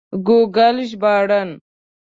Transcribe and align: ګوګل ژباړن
ګوګل 0.27 0.77
ژباړن 0.89 1.49